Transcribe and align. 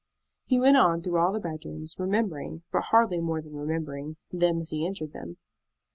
He 0.45 0.59
went 0.59 0.77
on 0.77 1.03
through 1.03 1.19
all 1.19 1.31
the 1.31 1.39
bedrooms, 1.39 1.95
remembering, 1.99 2.63
but 2.71 2.85
hardly 2.85 3.19
more 3.19 3.39
than 3.39 3.53
remembering, 3.53 4.17
them 4.31 4.57
as 4.57 4.71
he 4.71 4.83
entered 4.83 5.13
them. 5.13 5.37